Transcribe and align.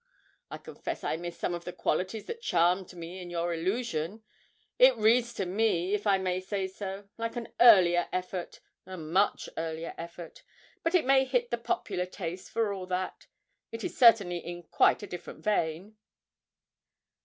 I 0.49 0.57
confess 0.57 1.03
I 1.03 1.15
miss 1.15 1.37
some 1.37 1.53
of 1.53 1.63
the 1.63 1.71
qualities 1.71 2.25
that 2.25 2.41
charmed 2.41 2.91
me 2.95 3.21
in 3.21 3.29
your 3.29 3.53
"Illusion." 3.53 4.23
It 4.79 4.97
reads 4.97 5.31
to 5.35 5.45
me, 5.45 5.93
if 5.93 6.07
I 6.07 6.17
may 6.17 6.39
say 6.41 6.67
so, 6.67 7.07
like 7.19 7.35
an 7.35 7.53
earlier 7.59 8.07
effort, 8.11 8.61
a 8.87 8.97
much 8.97 9.47
earlier 9.57 9.93
effort; 9.99 10.41
but 10.81 10.95
it 10.95 11.05
may 11.05 11.23
hit 11.23 11.51
the 11.51 11.59
popular 11.59 12.07
taste 12.07 12.49
for 12.49 12.73
all 12.73 12.87
that; 12.87 13.27
and 13.71 13.83
it 13.83 13.85
is 13.85 13.95
certainly 13.95 14.39
in 14.39 14.63
quite 14.63 15.03
a 15.03 15.05
different 15.05 15.43
vein.' 15.43 15.95